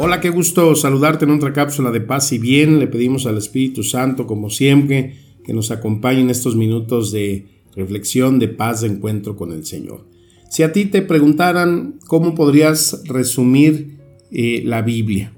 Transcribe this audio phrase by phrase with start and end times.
[0.00, 2.78] Hola, qué gusto saludarte en otra cápsula de paz y bien.
[2.78, 8.38] Le pedimos al Espíritu Santo, como siempre, que nos acompañe en estos minutos de reflexión,
[8.38, 10.08] de paz, de encuentro con el Señor.
[10.50, 13.98] Si a ti te preguntaran cómo podrías resumir
[14.30, 15.36] eh, la Biblia,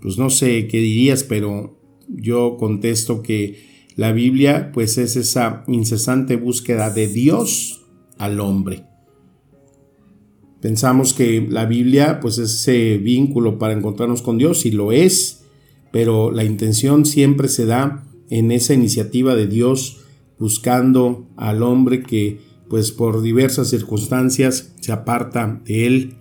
[0.00, 1.76] pues no sé qué dirías, pero
[2.08, 3.58] yo contesto que
[3.96, 7.82] la Biblia pues es esa incesante búsqueda de Dios
[8.18, 8.84] al hombre.
[10.64, 15.44] Pensamos que la Biblia pues es ese vínculo para encontrarnos con Dios y lo es,
[15.92, 20.06] pero la intención siempre se da en esa iniciativa de Dios
[20.38, 26.14] buscando al hombre que pues por diversas circunstancias se aparta de él,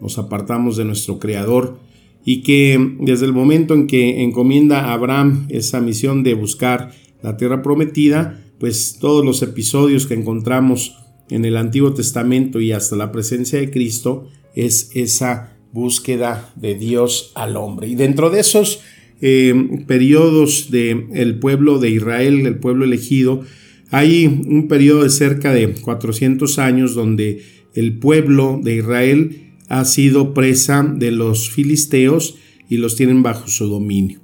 [0.00, 1.78] nos apartamos de nuestro creador
[2.24, 6.90] y que desde el momento en que encomienda a Abraham esa misión de buscar
[7.22, 12.96] la tierra prometida, pues todos los episodios que encontramos en el Antiguo Testamento y hasta
[12.96, 17.88] la presencia de Cristo es esa búsqueda de Dios al hombre.
[17.88, 18.80] Y dentro de esos
[19.20, 23.42] eh, periodos del el pueblo de Israel, el pueblo elegido,
[23.90, 27.42] hay un periodo de cerca de 400 años donde
[27.74, 32.36] el pueblo de Israel ha sido presa de los filisteos
[32.68, 34.20] y los tienen bajo su dominio.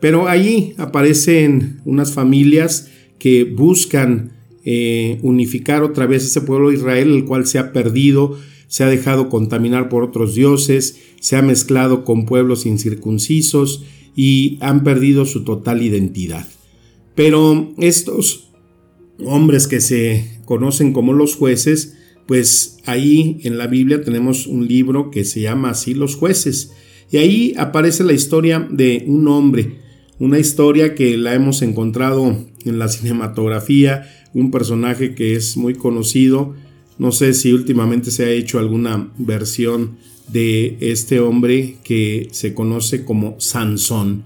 [0.00, 4.32] Pero allí aparecen unas familias que buscan
[4.64, 8.38] eh, unificar otra vez ese pueblo de Israel, el cual se ha perdido,
[8.68, 13.84] se ha dejado contaminar por otros dioses, se ha mezclado con pueblos incircuncisos
[14.16, 16.46] y han perdido su total identidad.
[17.14, 18.50] Pero estos
[19.24, 25.10] hombres que se conocen como los jueces, pues ahí en la Biblia tenemos un libro
[25.10, 26.72] que se llama así Los jueces.
[27.10, 29.78] Y ahí aparece la historia de un hombre,
[30.18, 36.54] una historia que la hemos encontrado en la cinematografía, un personaje que es muy conocido.
[36.98, 39.96] No sé si últimamente se ha hecho alguna versión
[40.28, 44.24] de este hombre que se conoce como Sansón.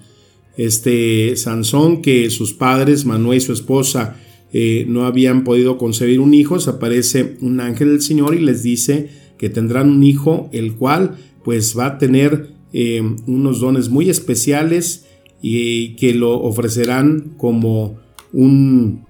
[0.56, 4.16] Este Sansón que sus padres, Manuel y su esposa,
[4.53, 8.62] eh, no habían podido concebir un hijo, se aparece un ángel del Señor y les
[8.62, 14.08] dice que tendrán un hijo, el cual pues va a tener eh, unos dones muy
[14.08, 15.06] especiales
[15.42, 17.97] y que lo ofrecerán como
[18.32, 19.04] un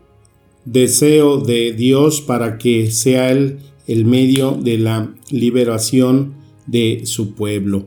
[0.65, 6.35] deseo de Dios para que sea él el medio de la liberación
[6.67, 7.87] de su pueblo.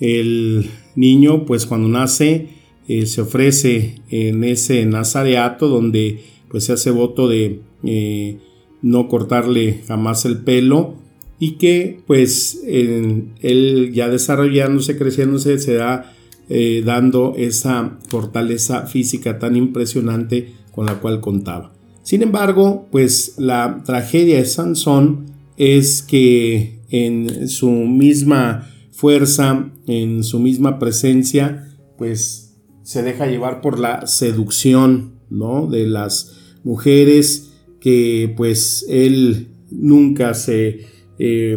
[0.00, 2.48] El niño, pues cuando nace,
[2.88, 8.38] eh, se ofrece en ese nazareato donde pues se hace voto de eh,
[8.82, 10.94] no cortarle jamás el pelo
[11.38, 16.14] y que pues él ya desarrollándose, creciéndose, se da
[16.48, 21.72] eh, dando esa fortaleza física tan impresionante con la cual contaba.
[22.02, 30.38] Sin embargo, pues la tragedia de Sansón es que en su misma fuerza, en su
[30.38, 35.66] misma presencia, pues se deja llevar por la seducción, ¿no?
[35.66, 40.86] De las mujeres que pues él nunca se
[41.18, 41.56] eh,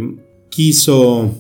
[0.50, 1.36] quiso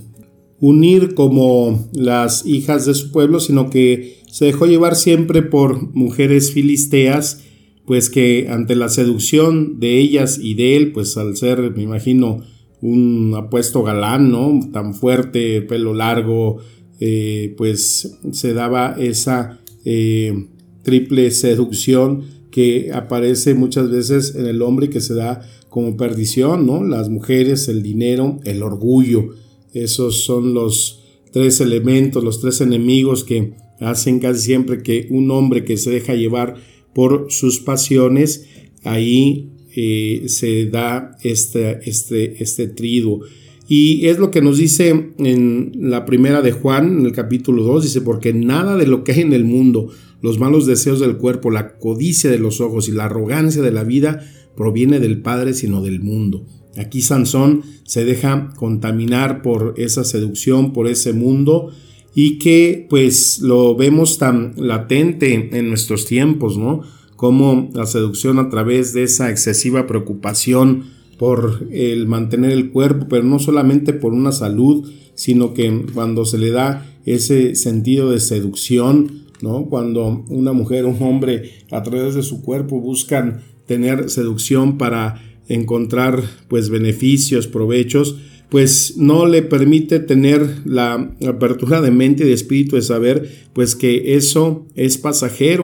[0.59, 6.51] unir como las hijas de su pueblo, sino que se dejó llevar siempre por mujeres
[6.51, 7.44] filisteas
[7.88, 12.41] pues que ante la seducción de ellas y de él, pues al ser, me imagino,
[12.81, 14.59] un apuesto galán, ¿no?
[14.73, 16.57] Tan fuerte, pelo largo,
[17.00, 20.47] eh, pues se daba esa eh,
[20.84, 25.39] triple seducción que aparece muchas veces en el hombre y que se da
[25.69, 26.84] como perdición, ¿no?
[26.84, 29.29] Las mujeres, el dinero, el orgullo.
[29.73, 35.63] Esos son los tres elementos, los tres enemigos que hacen casi siempre que un hombre
[35.63, 36.56] que se deja llevar
[36.94, 38.45] por sus pasiones,
[38.83, 43.21] ahí eh, se da este, este, este triduo.
[43.68, 47.83] Y es lo que nos dice en la primera de Juan, en el capítulo 2,
[47.83, 49.89] dice, porque nada de lo que hay en el mundo,
[50.21, 53.83] los malos deseos del cuerpo, la codicia de los ojos y la arrogancia de la
[53.83, 54.25] vida
[54.56, 56.45] proviene del Padre, sino del mundo.
[56.77, 61.71] Aquí Sansón se deja contaminar por esa seducción, por ese mundo,
[62.13, 66.81] y que pues lo vemos tan latente en nuestros tiempos, ¿no?
[67.15, 70.85] Como la seducción a través de esa excesiva preocupación
[71.18, 76.38] por el mantener el cuerpo, pero no solamente por una salud, sino que cuando se
[76.38, 79.65] le da ese sentido de seducción, ¿no?
[79.65, 85.21] Cuando una mujer o un hombre a través de su cuerpo buscan tener seducción para
[85.47, 88.17] encontrar pues beneficios, provechos,
[88.49, 93.75] pues no le permite tener la apertura de mente y de espíritu de saber pues
[93.75, 95.63] que eso es pasajero.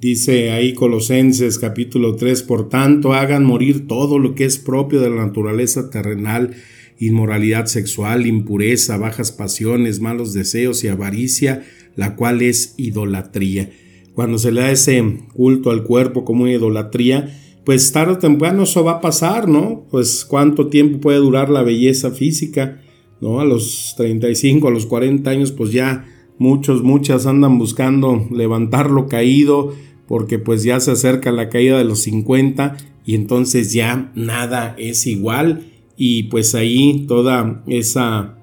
[0.00, 5.10] Dice ahí Colosenses capítulo 3, por tanto hagan morir todo lo que es propio de
[5.10, 6.54] la naturaleza terrenal,
[6.98, 11.64] inmoralidad sexual, impureza, bajas pasiones, malos deseos y avaricia,
[11.96, 13.70] la cual es idolatría.
[14.14, 15.02] Cuando se le da ese
[15.34, 17.34] culto al cuerpo como idolatría,
[17.70, 19.86] pues tarde o temprano eso va a pasar, ¿no?
[19.92, 22.80] Pues cuánto tiempo puede durar la belleza física,
[23.20, 23.38] ¿no?
[23.38, 26.04] A los 35, a los 40 años, pues ya
[26.36, 29.72] muchos, muchas andan buscando levantar lo caído,
[30.08, 32.76] porque pues ya se acerca la caída de los 50
[33.06, 38.36] y entonces ya nada es igual y pues ahí toda esa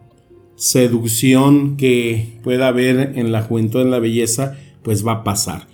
[0.55, 5.67] seducción que pueda haber en la juventud, en la belleza, pues va a pasar.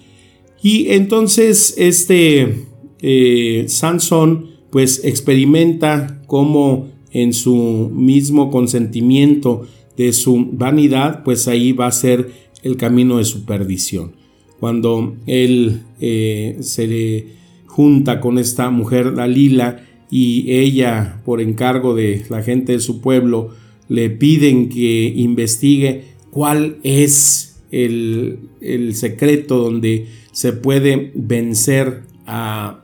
[0.64, 2.73] Y entonces este
[3.04, 11.86] eh, Sansón pues experimenta cómo en su mismo consentimiento de su vanidad, pues ahí va
[11.86, 12.32] a ser
[12.64, 14.14] el camino de su perdición.
[14.60, 17.28] Cuando él eh, se le
[17.68, 23.50] junta con esta mujer Dalila y ella, por encargo de la gente de su pueblo,
[23.90, 32.83] le piden que investigue cuál es el, el secreto donde se puede vencer a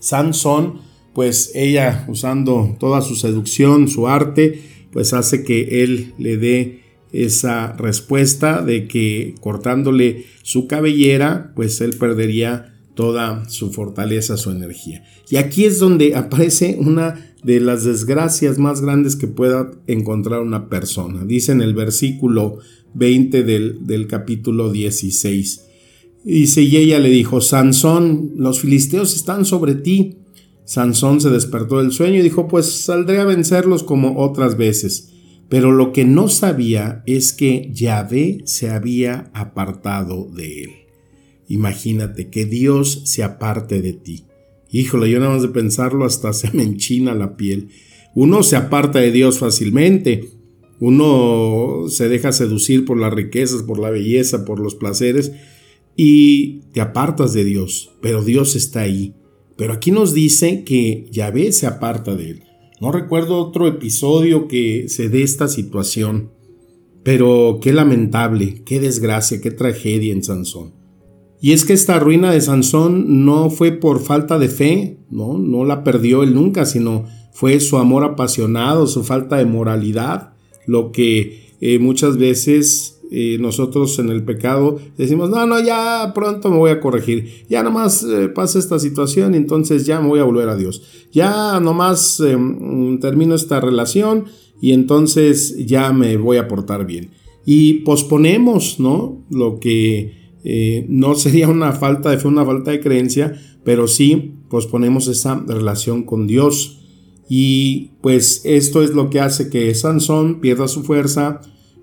[0.00, 0.80] Sansón,
[1.14, 4.62] pues ella usando toda su seducción, su arte,
[4.92, 6.80] pues hace que él le dé
[7.12, 15.04] esa respuesta de que cortándole su cabellera, pues él perdería toda su fortaleza, su energía.
[15.28, 20.68] Y aquí es donde aparece una de las desgracias más grandes que pueda encontrar una
[20.68, 21.24] persona.
[21.24, 22.58] Dice en el versículo
[22.94, 25.69] 20 del, del capítulo 16.
[26.24, 26.44] Y
[26.76, 30.18] ella le dijo, Sansón, los filisteos están sobre ti.
[30.64, 35.12] Sansón se despertó del sueño y dijo, pues saldré a vencerlos como otras veces.
[35.48, 40.70] Pero lo que no sabía es que Yahvé se había apartado de él.
[41.48, 44.26] Imagínate que Dios se aparte de ti.
[44.70, 47.70] Híjole, yo nada más de pensarlo hasta se me enchina la piel.
[48.14, 50.28] Uno se aparta de Dios fácilmente.
[50.78, 55.32] Uno se deja seducir por las riquezas, por la belleza, por los placeres
[55.96, 59.14] y te apartas de Dios, pero Dios está ahí.
[59.56, 62.44] Pero aquí nos dice que Yahvé se aparta de él.
[62.80, 66.30] No recuerdo otro episodio que se dé esta situación,
[67.02, 70.72] pero qué lamentable, qué desgracia, qué tragedia en Sansón.
[71.42, 75.64] Y es que esta ruina de Sansón no fue por falta de fe, no, no
[75.64, 80.34] la perdió él nunca, sino fue su amor apasionado, su falta de moralidad,
[80.66, 86.48] lo que eh, muchas veces y nosotros en el pecado decimos, no, no, ya pronto
[86.48, 90.24] me voy a corregir, ya nomás eh, pasa esta situación, entonces ya me voy a
[90.24, 94.26] volver a Dios, ya nomás em, termino esta relación
[94.60, 97.10] y entonces ya me voy a portar bien.
[97.44, 99.24] Y posponemos, ¿no?
[99.30, 100.12] Lo que
[100.44, 103.34] eh, no sería una falta de fe, una falta de creencia,
[103.64, 106.76] pero sí posponemos esa relación con Dios.
[107.28, 111.40] Y pues esto es lo que hace que Sansón pierda su fuerza,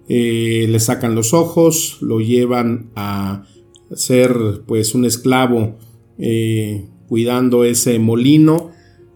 [0.10, 3.46] eh, le sacan los ojos, lo llevan a
[3.94, 5.78] ser pues un esclavo
[6.18, 8.72] eh, cuidando ese molino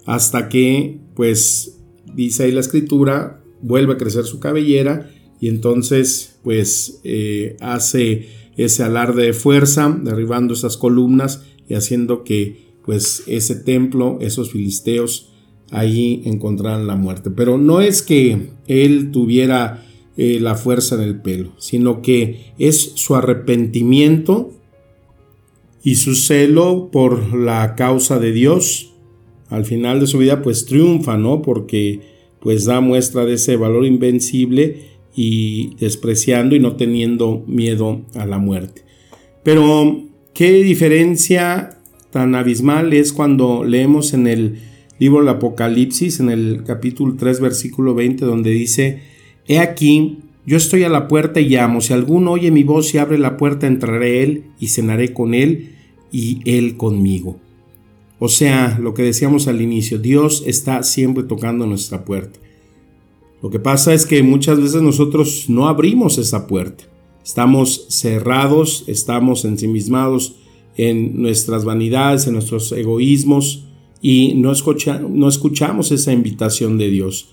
[0.05, 1.77] hasta que pues
[2.13, 8.83] dice ahí la escritura vuelve a crecer su cabellera y entonces pues eh, hace ese
[8.83, 15.31] alarde de fuerza derribando esas columnas y haciendo que pues ese templo esos filisteos
[15.71, 17.31] ahí encontraran la muerte.
[17.31, 19.86] Pero no es que él tuviera
[20.18, 24.51] eh, la fuerza en el pelo, sino que es su arrepentimiento
[25.84, 28.94] y su celo por la causa de Dios.
[29.50, 31.41] Al final de su vida pues triunfa, ¿no?
[31.41, 32.01] Porque
[32.39, 38.38] pues da muestra de ese valor invencible y despreciando y no teniendo miedo a la
[38.38, 38.84] muerte.
[39.44, 40.03] Pero
[40.34, 41.80] qué diferencia
[42.12, 44.60] tan abismal es cuando leemos en el
[45.00, 49.01] libro del Apocalipsis, en el capítulo 3, versículo 20, donde dice,
[49.48, 51.81] He aquí, yo estoy a la puerta y llamo.
[51.81, 55.75] Si alguno oye mi voz y abre la puerta, entraré él y cenaré con él
[56.12, 57.38] y él conmigo.
[58.19, 62.39] O sea, lo que decíamos al inicio, Dios está siempre tocando nuestra puerta.
[63.41, 66.83] Lo que pasa es que muchas veces nosotros no abrimos esa puerta.
[67.24, 70.36] Estamos cerrados, estamos ensimismados
[70.77, 73.65] en nuestras vanidades, en nuestros egoísmos,
[74.01, 74.53] y no,
[75.10, 77.29] no escuchamos esa invitación de Dios.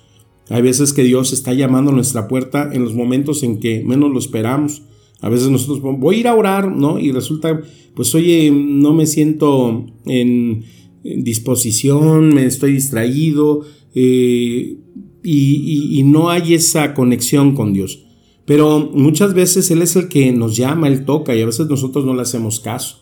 [0.50, 4.10] Hay veces que Dios está llamando a nuestra puerta en los momentos en que menos
[4.10, 4.82] lo esperamos.
[5.20, 6.98] A veces nosotros voy a ir a orar, ¿no?
[6.98, 7.60] Y resulta,
[7.94, 10.64] pues oye, no me siento en,
[11.02, 13.62] disposición, me estoy distraído
[13.94, 14.76] eh,
[15.22, 18.04] y, no hay esa conexión con Dios.
[18.44, 22.04] Pero muchas veces Él es el que nos llama, Él toca y a veces nosotros
[22.04, 23.00] no le hacemos caso.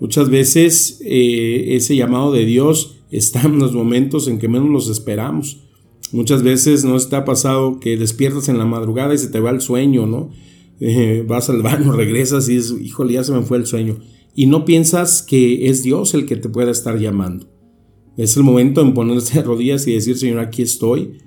[0.00, 4.88] Muchas veces eh, ese llamado de Dios está en los momentos en que menos los
[4.88, 5.58] esperamos.
[6.12, 9.60] Muchas veces no está pasado que despiertas en la madrugada y se te va el
[9.60, 10.30] sueño, ¿no?
[10.80, 13.98] Eh, vas al baño, regresas y dices, híjole, ya se me fue el sueño.
[14.34, 17.48] Y no piensas que es Dios el que te pueda estar llamando.
[18.16, 21.18] Es el momento en ponerse de rodillas y decir, Señor, aquí estoy.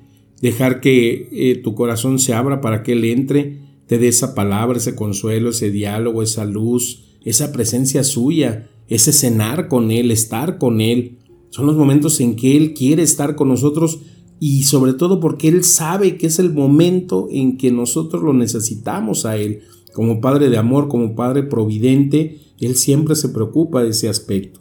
[0.42, 4.78] Dejar que eh, tu corazón se abra para que Él entre, te dé esa palabra,
[4.78, 10.80] ese consuelo, ese diálogo, esa luz, esa presencia suya, ese cenar con Él, estar con
[10.80, 11.18] Él.
[11.50, 14.02] Son los momentos en que Él quiere estar con nosotros
[14.40, 19.26] y sobre todo porque Él sabe que es el momento en que nosotros lo necesitamos
[19.26, 19.62] a Él.
[19.94, 24.60] Como Padre de amor, como Padre providente, Él siempre se preocupa de ese aspecto.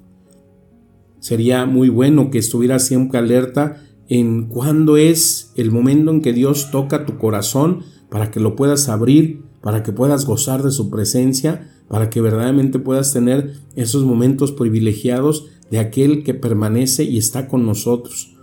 [1.20, 6.70] Sería muy bueno que estuviera siempre alerta en cuándo es el momento en que Dios
[6.70, 11.72] toca tu corazón para que lo puedas abrir, para que puedas gozar de su presencia
[11.88, 17.66] para que verdaderamente puedas tener esos momentos privilegiados de aquel que permanece y está con
[17.66, 18.35] nosotros.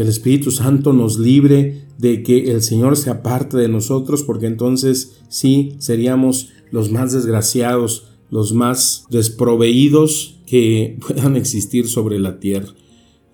[0.00, 4.46] Que el Espíritu Santo nos libre de que el Señor se aparte de nosotros, porque
[4.46, 12.72] entonces sí seríamos los más desgraciados, los más desproveídos que puedan existir sobre la tierra.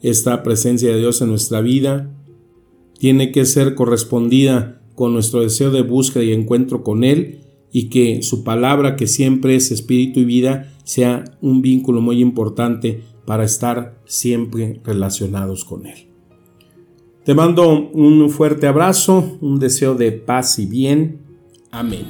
[0.03, 2.13] Esta presencia de Dios en nuestra vida
[2.99, 8.25] tiene que ser correspondida con nuestro deseo de búsqueda y encuentro con Él y que
[8.25, 14.03] su palabra, que siempre es espíritu y vida, sea un vínculo muy importante para estar
[14.05, 16.16] siempre relacionados con Él.
[17.27, 21.23] Te mando un fuerte abrazo, un deseo de paz y bien.
[21.73, 22.07] Amén.